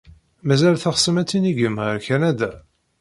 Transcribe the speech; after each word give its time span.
Mazal 0.47 0.75
teɣsem 0.77 1.15
ad 1.21 1.27
tinigem 1.29 1.75
ɣer 1.85 1.97
Kanada? 2.07 2.51